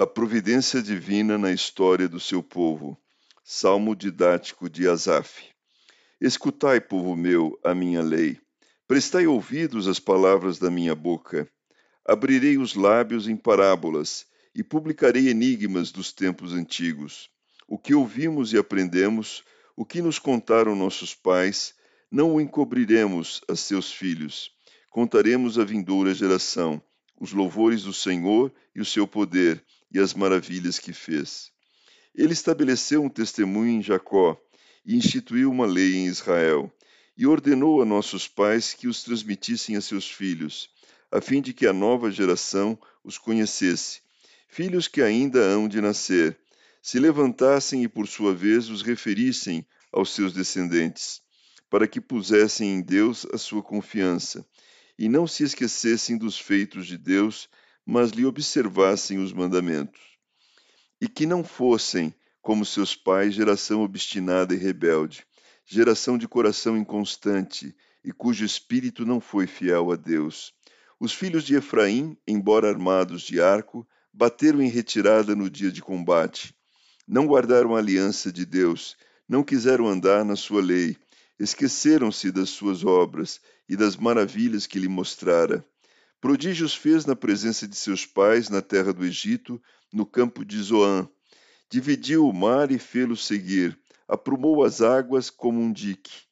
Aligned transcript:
A 0.00 0.06
providência 0.06 0.80
divina 0.80 1.36
na 1.36 1.52
história 1.52 2.08
do 2.08 2.18
seu 2.18 2.42
povo. 2.42 2.98
Salmo 3.44 3.94
didático 3.94 4.66
de 4.66 4.88
Asaf. 4.88 5.44
Escutai, 6.18 6.80
povo 6.80 7.14
meu, 7.14 7.60
a 7.62 7.74
minha 7.74 8.00
lei. 8.00 8.40
Prestai 8.88 9.26
ouvidos 9.26 9.86
às 9.86 10.00
palavras 10.00 10.58
da 10.58 10.70
minha 10.70 10.94
boca. 10.94 11.46
Abrirei 12.02 12.56
os 12.56 12.74
lábios 12.74 13.28
em 13.28 13.36
parábolas 13.36 14.24
e 14.54 14.64
publicarei 14.64 15.28
enigmas 15.28 15.92
dos 15.92 16.14
tempos 16.14 16.54
antigos. 16.54 17.28
O 17.68 17.76
que 17.76 17.94
ouvimos 17.94 18.54
e 18.54 18.56
aprendemos, 18.56 19.44
o 19.76 19.84
que 19.84 20.00
nos 20.00 20.18
contaram 20.18 20.74
nossos 20.74 21.14
pais, 21.14 21.74
não 22.10 22.36
o 22.36 22.40
encobriremos 22.40 23.42
a 23.46 23.54
seus 23.54 23.92
filhos. 23.92 24.50
Contaremos 24.88 25.58
à 25.58 25.64
vindoura 25.64 26.14
geração 26.14 26.82
os 27.20 27.34
louvores 27.34 27.82
do 27.82 27.92
Senhor 27.92 28.50
e 28.74 28.80
o 28.80 28.84
seu 28.86 29.06
poder 29.06 29.62
e 29.92 29.98
as 29.98 30.14
maravilhas 30.14 30.78
que 30.78 30.92
fez. 30.92 31.50
Ele 32.14 32.32
estabeleceu 32.32 33.02
um 33.02 33.08
testemunho 33.08 33.70
em 33.70 33.82
Jacó 33.82 34.40
e 34.84 34.96
instituiu 34.96 35.50
uma 35.50 35.66
lei 35.66 35.96
em 35.96 36.06
Israel, 36.06 36.72
e 37.16 37.26
ordenou 37.26 37.82
a 37.82 37.84
nossos 37.84 38.26
pais 38.26 38.72
que 38.72 38.88
os 38.88 39.02
transmitissem 39.02 39.76
a 39.76 39.80
seus 39.80 40.10
filhos, 40.10 40.70
a 41.12 41.20
fim 41.20 41.42
de 41.42 41.52
que 41.52 41.66
a 41.66 41.72
nova 41.72 42.10
geração 42.10 42.78
os 43.04 43.18
conhecesse, 43.18 44.00
filhos 44.48 44.88
que 44.88 45.02
ainda 45.02 45.38
hão 45.40 45.68
de 45.68 45.80
nascer, 45.80 46.38
se 46.82 46.98
levantassem 46.98 47.82
e 47.84 47.88
por 47.88 48.08
sua 48.08 48.34
vez 48.34 48.70
os 48.70 48.80
referissem 48.80 49.66
aos 49.92 50.14
seus 50.14 50.32
descendentes, 50.32 51.20
para 51.68 51.86
que 51.86 52.00
pusessem 52.00 52.76
em 52.76 52.80
Deus 52.80 53.26
a 53.32 53.38
sua 53.38 53.62
confiança 53.62 54.46
e 54.98 55.08
não 55.08 55.26
se 55.26 55.42
esquecessem 55.42 56.18
dos 56.18 56.38
feitos 56.38 56.86
de 56.86 56.98
Deus, 56.98 57.48
mas 57.86 58.10
lhe 58.10 58.24
observassem 58.24 59.18
os 59.18 59.32
mandamentos. 59.32 60.00
E 61.00 61.08
que 61.08 61.26
não 61.26 61.42
fossem, 61.42 62.14
como 62.42 62.64
seus 62.64 62.94
pais, 62.94 63.34
geração 63.34 63.82
obstinada 63.82 64.54
e 64.54 64.56
rebelde, 64.56 65.24
geração 65.64 66.18
de 66.18 66.26
coração 66.26 66.76
inconstante 66.76 67.74
e 68.04 68.12
cujo 68.12 68.44
espírito 68.44 69.04
não 69.04 69.20
foi 69.20 69.46
fiel 69.46 69.92
a 69.92 69.96
Deus. 69.96 70.52
Os 70.98 71.12
filhos 71.12 71.44
de 71.44 71.54
Efraim, 71.54 72.16
embora 72.26 72.68
armados 72.68 73.22
de 73.22 73.40
arco, 73.40 73.86
bateram 74.12 74.60
em 74.60 74.68
retirada 74.68 75.34
no 75.34 75.48
dia 75.48 75.70
de 75.70 75.80
combate. 75.80 76.54
Não 77.06 77.26
guardaram 77.26 77.74
a 77.74 77.78
aliança 77.78 78.32
de 78.32 78.44
Deus, 78.44 78.96
não 79.28 79.42
quiseram 79.42 79.86
andar 79.86 80.24
na 80.24 80.36
sua 80.36 80.60
lei, 80.60 80.96
esqueceram-se 81.38 82.30
das 82.30 82.50
suas 82.50 82.84
obras 82.84 83.40
e 83.68 83.76
das 83.76 83.96
maravilhas 83.96 84.66
que 84.66 84.78
lhe 84.78 84.88
mostrara. 84.88 85.64
Prodígios 86.20 86.74
fez 86.74 87.06
na 87.06 87.16
presença 87.16 87.66
de 87.66 87.74
seus 87.74 88.04
pais 88.04 88.48
na 88.48 88.60
terra 88.60 88.92
do 88.92 89.04
Egito, 89.04 89.60
no 89.92 90.04
campo 90.04 90.44
de 90.44 90.60
Zoã. 90.60 91.08
Dividiu 91.70 92.26
o 92.26 92.32
mar 92.32 92.70
e 92.70 92.78
fê-los 92.78 93.26
seguir, 93.26 93.78
aprumou 94.06 94.64
as 94.64 94.80
águas 94.80 95.30
como 95.30 95.60
um 95.60 95.72
dique. 95.72 96.24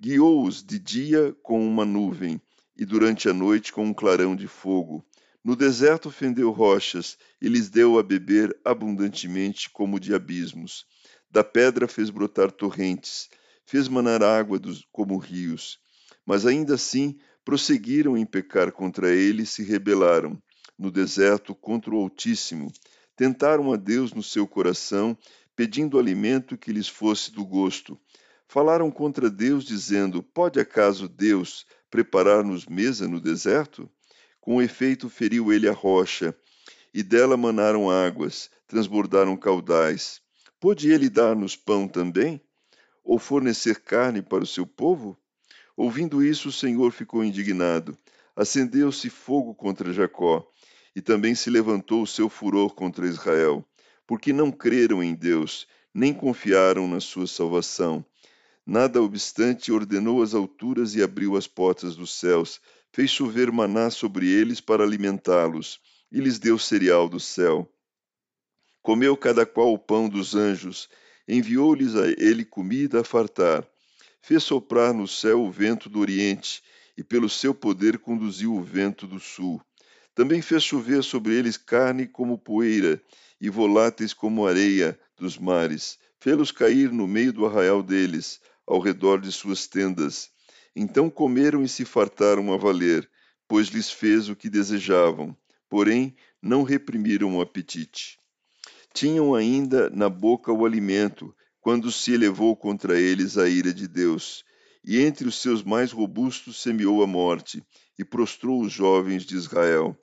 Guiou-os 0.00 0.62
de 0.62 0.78
dia 0.78 1.36
com 1.42 1.66
uma 1.66 1.84
nuvem 1.84 2.40
e 2.76 2.84
durante 2.84 3.28
a 3.28 3.32
noite 3.32 3.72
com 3.72 3.84
um 3.84 3.94
clarão 3.94 4.36
de 4.36 4.46
fogo. 4.46 5.04
No 5.42 5.56
deserto 5.56 6.10
fendeu 6.10 6.50
rochas 6.50 7.18
e 7.40 7.48
lhes 7.48 7.68
deu 7.68 7.98
a 7.98 8.02
beber 8.02 8.56
abundantemente 8.64 9.68
como 9.70 9.98
de 9.98 10.14
abismos. 10.14 10.86
Da 11.30 11.42
pedra 11.42 11.88
fez 11.88 12.10
brotar 12.10 12.52
torrentes 12.52 13.28
fez 13.68 13.86
manar 13.86 14.22
água 14.22 14.58
dos, 14.58 14.88
como 14.90 15.18
rios. 15.18 15.78
Mas 16.24 16.46
ainda 16.46 16.74
assim 16.74 17.18
prosseguiram 17.48 18.14
em 18.14 18.26
pecar 18.26 18.70
contra 18.70 19.10
ele 19.10 19.44
e 19.44 19.46
se 19.46 19.62
rebelaram 19.62 20.38
no 20.78 20.90
deserto 20.90 21.54
contra 21.54 21.94
o 21.94 21.96
Altíssimo. 21.96 22.70
Tentaram 23.16 23.72
a 23.72 23.76
Deus 23.76 24.12
no 24.12 24.22
seu 24.22 24.46
coração, 24.46 25.16
pedindo 25.56 25.98
alimento 25.98 26.58
que 26.58 26.70
lhes 26.70 26.88
fosse 26.88 27.32
do 27.32 27.46
gosto. 27.46 27.98
Falaram 28.46 28.90
contra 28.90 29.30
Deus, 29.30 29.64
dizendo: 29.64 30.22
Pode 30.22 30.60
acaso 30.60 31.08
Deus 31.08 31.64
preparar-nos 31.90 32.66
mesa 32.66 33.08
no 33.08 33.18
deserto? 33.18 33.88
Com 34.42 34.60
efeito, 34.60 35.08
feriu 35.08 35.50
ele 35.50 35.66
a 35.70 35.72
rocha, 35.72 36.36
e 36.92 37.02
dela 37.02 37.34
manaram 37.34 37.90
águas, 37.90 38.50
transbordaram 38.66 39.34
caudais. 39.38 40.20
Pôde 40.60 40.90
ele 40.90 41.08
dar-nos 41.08 41.56
pão 41.56 41.88
também? 41.88 42.42
ou 43.02 43.18
fornecer 43.18 43.80
carne 43.80 44.20
para 44.20 44.44
o 44.44 44.46
seu 44.46 44.66
povo? 44.66 45.16
Ouvindo 45.78 46.24
isso, 46.24 46.48
o 46.48 46.52
Senhor 46.52 46.90
ficou 46.90 47.22
indignado. 47.22 47.96
Acendeu-se 48.34 49.08
fogo 49.08 49.54
contra 49.54 49.92
Jacó, 49.92 50.44
e 50.92 51.00
também 51.00 51.36
se 51.36 51.48
levantou 51.48 52.02
o 52.02 52.06
seu 52.06 52.28
furor 52.28 52.74
contra 52.74 53.06
Israel, 53.06 53.64
porque 54.04 54.32
não 54.32 54.50
creram 54.50 55.04
em 55.04 55.14
Deus, 55.14 55.68
nem 55.94 56.12
confiaram 56.12 56.88
na 56.88 56.98
sua 56.98 57.28
salvação. 57.28 58.04
Nada 58.66 59.00
obstante, 59.00 59.70
ordenou 59.70 60.20
as 60.20 60.34
alturas 60.34 60.96
e 60.96 61.02
abriu 61.02 61.36
as 61.36 61.46
portas 61.46 61.94
dos 61.94 62.12
céus, 62.12 62.60
fez 62.92 63.12
chover 63.12 63.52
maná 63.52 63.88
sobre 63.88 64.26
eles 64.26 64.60
para 64.60 64.82
alimentá-los, 64.82 65.78
e 66.10 66.18
lhes 66.18 66.40
deu 66.40 66.58
cereal 66.58 67.08
do 67.08 67.20
céu. 67.20 67.72
Comeu 68.82 69.16
cada 69.16 69.46
qual 69.46 69.72
o 69.72 69.78
pão 69.78 70.08
dos 70.08 70.34
anjos, 70.34 70.88
enviou-lhes 71.28 71.94
a 71.94 72.08
ele 72.08 72.44
comida 72.44 73.02
a 73.02 73.04
fartar. 73.04 73.64
Fez 74.28 74.42
soprar 74.42 74.92
no 74.92 75.08
céu 75.08 75.40
o 75.40 75.50
vento 75.50 75.88
do 75.88 76.00
oriente, 76.00 76.62
e 76.98 77.02
pelo 77.02 77.30
seu 77.30 77.54
poder 77.54 77.96
conduziu 77.96 78.54
o 78.54 78.62
vento 78.62 79.06
do 79.06 79.18
sul. 79.18 79.58
Também 80.14 80.42
fez 80.42 80.62
chover 80.62 81.02
sobre 81.02 81.34
eles 81.34 81.56
carne 81.56 82.06
como 82.06 82.36
poeira, 82.36 83.02
e 83.40 83.48
voláteis 83.48 84.12
como 84.12 84.46
areia 84.46 85.00
dos 85.16 85.38
mares. 85.38 85.98
Fê-los 86.20 86.52
cair 86.52 86.92
no 86.92 87.08
meio 87.08 87.32
do 87.32 87.46
arraial 87.46 87.82
deles, 87.82 88.38
ao 88.66 88.80
redor 88.80 89.18
de 89.18 89.32
suas 89.32 89.66
tendas. 89.66 90.28
Então 90.76 91.08
comeram 91.08 91.64
e 91.64 91.68
se 91.68 91.86
fartaram 91.86 92.52
a 92.52 92.58
valer, 92.58 93.08
pois 93.48 93.68
lhes 93.68 93.90
fez 93.90 94.28
o 94.28 94.36
que 94.36 94.50
desejavam. 94.50 95.34
Porém, 95.70 96.14
não 96.42 96.64
reprimiram 96.64 97.38
o 97.38 97.40
apetite 97.40 98.18
tinham 98.98 99.32
ainda 99.32 99.88
na 99.90 100.08
boca 100.08 100.52
o 100.52 100.66
alimento, 100.66 101.32
quando 101.60 101.90
se 101.90 102.12
elevou 102.12 102.56
contra 102.56 102.98
eles 102.98 103.36
a 103.36 103.48
ira 103.48 103.72
de 103.72 103.86
Deus. 103.86 104.44
E 104.84 105.00
entre 105.00 105.26
os 105.28 105.40
seus 105.40 105.62
mais 105.62 105.92
robustos 105.92 106.62
semeou 106.62 107.02
a 107.02 107.06
morte, 107.06 107.62
e 107.98 108.04
prostrou 108.04 108.62
os 108.62 108.72
jovens 108.72 109.24
de 109.24 109.34
Israel. 109.36 109.96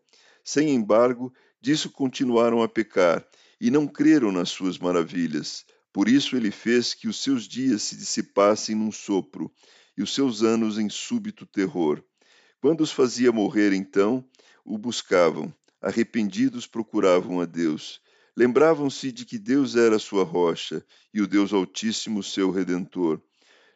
Sem 0.43 0.69
embargo, 0.69 1.33
disso 1.61 1.89
continuaram 1.89 2.61
a 2.61 2.67
pecar, 2.67 3.25
e 3.59 3.71
não 3.71 3.87
creram 3.87 4.31
nas 4.31 4.49
suas 4.49 4.77
maravilhas. 4.77 5.65
Por 5.93 6.09
isso 6.09 6.35
ele 6.35 6.51
fez 6.51 6.93
que 6.93 7.07
os 7.07 7.21
seus 7.23 7.47
dias 7.47 7.83
se 7.83 7.95
dissipassem 7.95 8.75
num 8.75 8.91
sopro, 8.91 9.51
e 9.97 10.03
os 10.03 10.13
seus 10.13 10.43
anos 10.43 10.77
em 10.77 10.89
súbito 10.89 11.45
terror. 11.45 12.03
Quando 12.59 12.81
os 12.81 12.91
fazia 12.91 13.31
morrer, 13.31 13.73
então, 13.73 14.27
o 14.63 14.77
buscavam. 14.77 15.53
Arrependidos 15.81 16.67
procuravam 16.67 17.39
a 17.39 17.45
Deus 17.45 18.01
Lembravam-se 18.37 19.11
de 19.11 19.25
que 19.25 19.37
Deus 19.37 19.75
era 19.75 19.97
sua 19.97 20.23
rocha 20.23 20.85
e 21.13 21.21
o 21.21 21.27
Deus 21.27 21.53
Altíssimo 21.53 22.21
seu 22.21 22.51
redentor. 22.51 23.21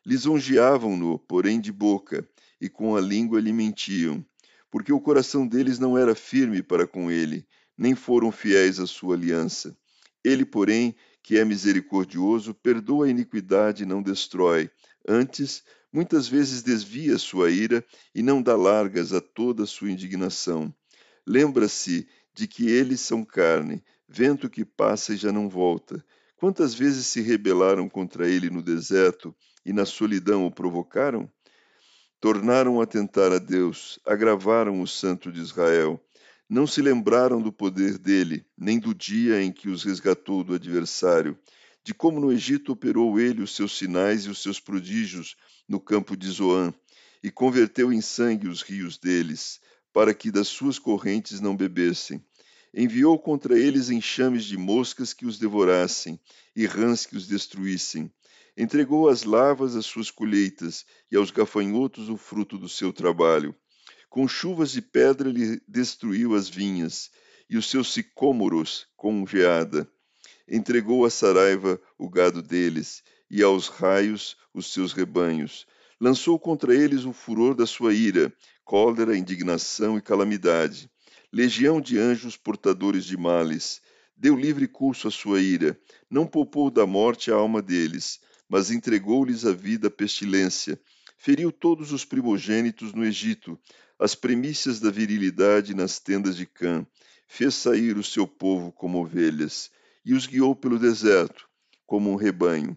Lisonjeavam-no, 0.05 1.17
porém 1.17 1.61
de 1.61 1.71
boca, 1.71 2.27
e 2.59 2.67
com 2.67 2.95
a 2.95 2.99
língua 3.01 3.39
lhe 3.39 3.53
mentiam, 3.53 4.25
porque 4.69 4.91
o 4.91 4.99
coração 4.99 5.47
deles 5.47 5.79
não 5.79 5.97
era 5.97 6.13
firme 6.13 6.61
para 6.61 6.85
com 6.85 7.09
ele, 7.09 7.47
nem 7.77 7.95
foram 7.95 8.31
fiéis 8.31 8.79
à 8.79 8.85
sua 8.85 9.15
aliança. 9.15 9.77
Ele, 10.23 10.43
porém, 10.43 10.93
que 11.23 11.37
é 11.37 11.45
misericordioso, 11.45 12.53
perdoa 12.53 13.05
a 13.05 13.09
iniquidade 13.09 13.83
e 13.83 13.85
não 13.85 14.01
destrói. 14.01 14.69
Antes, 15.07 15.63
muitas 15.91 16.27
vezes 16.27 16.61
desvia 16.61 17.17
sua 17.17 17.49
ira 17.49 17.85
e 18.13 18.21
não 18.21 18.41
dá 18.41 18.57
largas 18.57 19.13
a 19.13 19.21
toda 19.21 19.65
sua 19.65 19.89
indignação. 19.89 20.73
Lembra-se 21.25 22.07
de 22.33 22.47
que 22.47 22.69
eles 22.69 22.99
são 22.99 23.23
carne, 23.23 23.83
vento 24.09 24.49
que 24.49 24.65
passa 24.65 25.13
e 25.13 25.17
já 25.17 25.31
não 25.31 25.47
volta. 25.47 26.03
Quantas 26.35 26.73
vezes 26.73 27.05
se 27.05 27.21
rebelaram 27.21 27.87
contra 27.87 28.27
ele 28.27 28.49
no 28.49 28.63
deserto 28.63 29.35
e 29.63 29.71
na 29.71 29.85
solidão 29.85 30.47
o 30.47 30.51
provocaram? 30.51 31.29
Tornaram 32.19 32.81
a 32.81 32.87
tentar 32.87 33.31
a 33.31 33.37
Deus, 33.37 33.99
agravaram 34.05 34.81
o 34.81 34.87
Santo 34.87 35.31
de 35.31 35.39
Israel. 35.39 36.03
Não 36.49 36.65
se 36.65 36.81
lembraram 36.81 37.39
do 37.39 37.53
poder 37.53 37.99
dele, 37.99 38.45
nem 38.57 38.79
do 38.79 38.95
dia 38.95 39.41
em 39.41 39.51
que 39.51 39.69
os 39.69 39.83
resgatou 39.83 40.43
do 40.43 40.55
adversário, 40.55 41.37
de 41.83 41.93
como 41.93 42.19
no 42.19 42.31
Egito 42.31 42.71
operou 42.71 43.19
ele 43.19 43.43
os 43.43 43.55
seus 43.55 43.77
sinais 43.77 44.25
e 44.25 44.29
os 44.29 44.41
seus 44.41 44.59
prodígios 44.59 45.35
no 45.67 45.79
campo 45.79 46.17
de 46.17 46.27
Zoã, 46.27 46.73
e 47.21 47.29
converteu 47.29 47.93
em 47.93 48.01
sangue 48.01 48.47
os 48.47 48.61
rios 48.63 48.97
deles, 48.97 49.59
para 49.93 50.13
que 50.13 50.31
das 50.31 50.47
suas 50.47 50.79
correntes 50.79 51.39
não 51.39 51.55
bebessem. 51.55 52.23
Enviou 52.73 53.17
contra 53.17 53.57
eles 53.57 53.89
enxames 53.89 54.45
de 54.45 54.57
moscas 54.57 55.13
que 55.13 55.25
os 55.25 55.39
devorassem, 55.39 56.19
e 56.55 56.65
rãs 56.65 57.05
que 57.05 57.17
os 57.17 57.27
destruíssem. 57.27 58.11
Entregou 58.55 59.09
às 59.09 59.23
lavas 59.23 59.75
as 59.75 59.85
suas 59.85 60.11
colheitas, 60.11 60.85
e 61.11 61.15
aos 61.15 61.31
gafanhotos 61.31 62.09
o 62.09 62.17
fruto 62.17 62.57
do 62.57 62.69
seu 62.69 62.93
trabalho. 62.93 63.55
Com 64.09 64.27
chuvas 64.27 64.71
de 64.71 64.81
pedra 64.81 65.29
lhe 65.29 65.61
destruiu 65.67 66.35
as 66.35 66.49
vinhas, 66.49 67.09
e 67.49 67.57
os 67.57 67.69
seus 67.69 67.91
sicômoros 67.93 68.87
com 68.95 69.25
geada. 69.25 69.89
Entregou 70.47 71.05
à 71.05 71.09
saraiva 71.09 71.79
o 71.97 72.09
gado 72.09 72.41
deles, 72.41 73.03
e 73.29 73.41
aos 73.41 73.67
raios 73.67 74.35
os 74.53 74.71
seus 74.71 74.93
rebanhos. 74.93 75.65
Lançou 75.99 76.39
contra 76.39 76.73
eles 76.73 77.05
o 77.05 77.13
furor 77.13 77.53
da 77.53 77.65
sua 77.65 77.93
ira, 77.93 78.33
cólera, 78.63 79.17
indignação 79.17 79.97
e 79.97 80.01
calamidade. 80.01 80.89
Legião 81.31 81.79
de 81.79 81.99
anjos 81.99 82.35
portadores 82.35 83.05
de 83.05 83.15
males. 83.15 83.81
Deu 84.17 84.35
livre 84.35 84.67
curso 84.67 85.07
à 85.07 85.11
sua 85.11 85.39
ira. 85.39 85.79
Não 86.09 86.25
poupou 86.25 86.71
da 86.71 86.87
morte 86.87 87.31
a 87.31 87.35
alma 87.35 87.61
deles, 87.61 88.19
mas 88.49 88.71
entregou-lhes 88.71 89.45
a 89.45 89.51
vida 89.51 89.89
à 89.89 89.91
pestilência. 89.91 90.81
Feriu 91.19 91.51
todos 91.51 91.91
os 91.91 92.03
primogênitos 92.03 92.93
no 92.93 93.05
Egito, 93.05 93.59
as 93.99 94.15
primícias 94.15 94.79
da 94.79 94.89
virilidade 94.89 95.75
nas 95.75 95.99
tendas 95.99 96.35
de 96.35 96.47
Cã. 96.47 96.83
Fez 97.27 97.53
sair 97.53 97.95
o 97.95 98.03
seu 98.03 98.27
povo 98.27 98.71
como 98.71 98.99
ovelhas 98.99 99.69
e 100.03 100.15
os 100.15 100.25
guiou 100.25 100.55
pelo 100.55 100.79
deserto, 100.79 101.47
como 101.85 102.11
um 102.11 102.15
rebanho. 102.15 102.75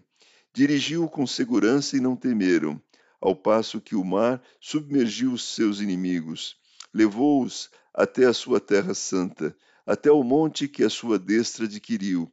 Dirigiu 0.53 1.09
com 1.09 1.25
segurança 1.25 1.97
e 1.97 1.99
não 1.99 2.15
temeram, 2.15 2.79
ao 3.19 3.35
passo 3.35 3.81
que 3.81 3.95
o 3.95 4.03
mar 4.03 4.39
submergiu 4.61 5.33
os 5.33 5.55
seus 5.55 5.79
inimigos. 5.79 6.61
Levou-os 6.93 7.69
até 7.93 8.25
a 8.25 8.33
sua 8.33 8.59
terra 8.59 8.93
santa, 8.93 9.55
até 9.85 10.11
o 10.11 10.23
monte 10.23 10.67
que 10.67 10.83
a 10.83 10.89
sua 10.89 11.17
destra 11.17 11.65
adquiriu. 11.65 12.31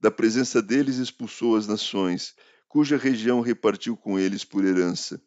Da 0.00 0.10
presença 0.10 0.60
deles 0.60 0.96
expulsou 0.96 1.56
as 1.56 1.66
nações, 1.66 2.34
cuja 2.68 2.96
região 2.96 3.40
repartiu 3.40 3.96
com 3.96 4.18
eles 4.18 4.44
por 4.44 4.64
herança, 4.64 5.20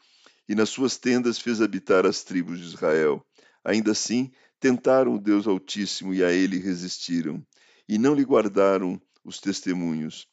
e 0.47 0.55
nas 0.55 0.69
suas 0.69 0.97
tendas 0.97 1.37
fez 1.39 1.61
habitar 1.61 2.05
as 2.05 2.23
tribos 2.23 2.59
de 2.59 2.65
Israel. 2.65 3.25
Ainda 3.63 3.91
assim, 3.91 4.31
tentaram 4.59 5.15
o 5.15 5.19
Deus 5.19 5.47
Altíssimo 5.47 6.13
e 6.13 6.23
a 6.23 6.31
ele 6.31 6.57
resistiram, 6.57 7.45
e 7.87 7.97
não 7.97 8.13
lhe 8.13 8.23
guardaram 8.23 9.01
os 9.23 9.39
testemunhos. 9.39 10.27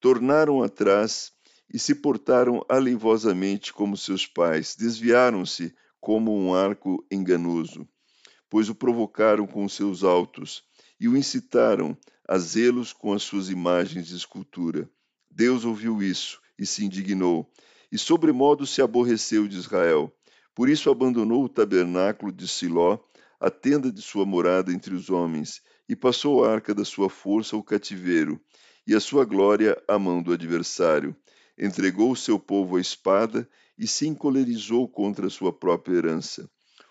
Tornaram 0.00 0.62
atrás 0.62 1.32
e 1.72 1.78
se 1.78 1.94
portaram 1.94 2.64
aleivosamente 2.68 3.72
como 3.72 3.96
seus 3.96 4.26
pais, 4.26 4.76
desviaram-se 4.76 5.74
como 6.06 6.32
um 6.32 6.54
arco 6.54 7.04
enganoso, 7.10 7.84
pois 8.48 8.68
o 8.68 8.76
provocaram 8.76 9.44
com 9.44 9.68
seus 9.68 10.04
altos 10.04 10.62
e 11.00 11.08
o 11.08 11.16
incitaram 11.16 11.98
a 12.28 12.38
zelos 12.38 12.92
com 12.92 13.12
as 13.12 13.24
suas 13.24 13.50
imagens 13.50 14.06
de 14.06 14.14
escultura. 14.14 14.88
Deus 15.28 15.64
ouviu 15.64 16.00
isso 16.00 16.40
e 16.56 16.64
se 16.64 16.84
indignou, 16.84 17.50
e 17.90 17.98
sobremodo 17.98 18.64
se 18.68 18.80
aborreceu 18.80 19.48
de 19.48 19.56
Israel. 19.56 20.16
Por 20.54 20.68
isso 20.68 20.88
abandonou 20.90 21.42
o 21.42 21.48
tabernáculo 21.48 22.30
de 22.30 22.46
Siló, 22.46 23.00
a 23.40 23.50
tenda 23.50 23.90
de 23.90 24.00
sua 24.00 24.24
morada 24.24 24.72
entre 24.72 24.94
os 24.94 25.10
homens, 25.10 25.60
e 25.88 25.96
passou 25.96 26.44
a 26.44 26.52
arca 26.52 26.72
da 26.72 26.84
sua 26.84 27.10
força 27.10 27.56
ao 27.56 27.64
cativeiro, 27.64 28.40
e 28.86 28.94
a 28.94 29.00
sua 29.00 29.24
glória 29.24 29.76
à 29.88 29.98
mão 29.98 30.22
do 30.22 30.32
adversário. 30.32 31.16
Entregou 31.58 32.12
o 32.12 32.16
seu 32.16 32.38
povo 32.38 32.76
à 32.76 32.80
espada 32.80 33.48
e 33.78 33.86
se 33.86 34.06
encolerizou 34.06 34.88
contra 34.88 35.28
sua 35.28 35.52
própria 35.52 35.96
herança. 35.96 36.48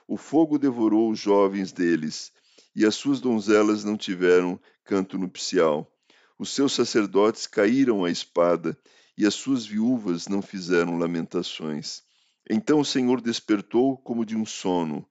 O 0.07 0.17
fogo 0.17 0.57
devorou 0.59 1.09
os 1.09 1.19
jovens 1.19 1.71
deles, 1.71 2.31
e 2.75 2.85
as 2.85 2.95
suas 2.95 3.19
donzelas 3.19 3.83
não 3.83 3.97
tiveram 3.97 4.59
canto 4.83 5.17
nupcial. 5.17 5.91
Os 6.37 6.49
seus 6.49 6.73
sacerdotes 6.73 7.47
caíram 7.47 8.03
à 8.03 8.11
espada, 8.11 8.77
e 9.17 9.25
as 9.25 9.33
suas 9.33 9.65
viúvas 9.65 10.27
não 10.27 10.41
fizeram 10.41 10.97
lamentações. 10.97 12.03
Então 12.49 12.79
o 12.79 12.85
Senhor 12.85 13.21
despertou 13.21 13.97
como 13.97 14.25
de 14.25 14.35
um 14.35 14.45
sono, 14.45 15.07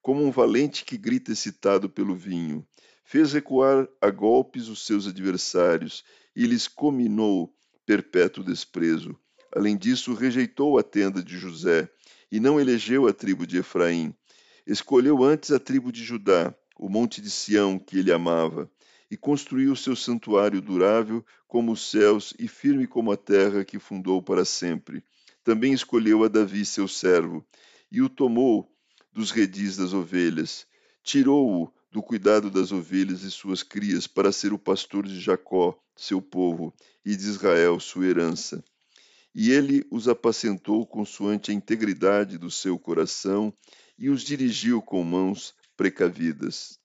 como 0.00 0.24
um 0.24 0.30
valente 0.30 0.84
que 0.84 0.96
grita 0.96 1.32
excitado 1.32 1.90
pelo 1.90 2.14
vinho. 2.14 2.66
Fez 3.04 3.32
recuar 3.32 3.88
a 4.00 4.10
golpes 4.10 4.68
os 4.68 4.86
seus 4.86 5.06
adversários 5.06 6.04
e 6.34 6.46
lhes 6.46 6.68
cominou 6.68 7.52
perpétuo 7.84 8.44
desprezo. 8.44 9.18
Além 9.54 9.76
disso, 9.76 10.14
rejeitou 10.14 10.78
a 10.78 10.82
tenda 10.82 11.22
de 11.22 11.38
José 11.38 11.88
e 12.30 12.38
não 12.38 12.60
elegeu 12.60 13.06
a 13.06 13.12
tribo 13.12 13.46
de 13.46 13.58
Efraim. 13.58 14.14
Escolheu 14.66 15.24
antes 15.24 15.50
a 15.50 15.58
tribo 15.58 15.90
de 15.90 16.04
Judá, 16.04 16.54
o 16.78 16.88
monte 16.88 17.20
de 17.20 17.30
Sião 17.30 17.78
que 17.78 17.98
ele 17.98 18.12
amava, 18.12 18.70
e 19.10 19.16
construiu 19.16 19.74
seu 19.74 19.96
santuário 19.96 20.60
durável 20.60 21.24
como 21.46 21.72
os 21.72 21.90
céus 21.90 22.34
e 22.38 22.46
firme 22.46 22.86
como 22.86 23.10
a 23.10 23.16
terra 23.16 23.64
que 23.64 23.78
fundou 23.78 24.22
para 24.22 24.44
sempre. 24.44 25.02
Também 25.42 25.72
escolheu 25.72 26.24
a 26.24 26.28
Davi, 26.28 26.66
seu 26.66 26.86
servo, 26.86 27.44
e 27.90 28.02
o 28.02 28.08
tomou 28.08 28.70
dos 29.10 29.30
redis 29.30 29.78
das 29.78 29.94
ovelhas. 29.94 30.66
Tirou-o 31.02 31.72
do 31.90 32.02
cuidado 32.02 32.50
das 32.50 32.70
ovelhas 32.70 33.22
e 33.22 33.30
suas 33.30 33.62
crias 33.62 34.06
para 34.06 34.30
ser 34.30 34.52
o 34.52 34.58
pastor 34.58 35.06
de 35.06 35.18
Jacó, 35.18 35.78
seu 35.96 36.20
povo, 36.20 36.74
e 37.02 37.16
de 37.16 37.24
Israel, 37.24 37.80
sua 37.80 38.04
herança. 38.04 38.62
E 39.40 39.52
ele 39.52 39.86
os 39.88 40.08
apacentou 40.08 40.84
consoante 40.84 41.52
a 41.52 41.54
integridade 41.54 42.36
do 42.36 42.50
seu 42.50 42.76
coração 42.76 43.54
e 43.96 44.10
os 44.10 44.22
dirigiu 44.22 44.82
com 44.82 45.04
mãos 45.04 45.54
precavidas. 45.76 46.76